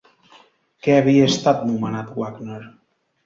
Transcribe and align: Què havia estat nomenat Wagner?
Què 0.85 0.95
havia 1.01 1.27
estat 1.33 1.61
nomenat 1.71 2.09
Wagner? 2.23 2.59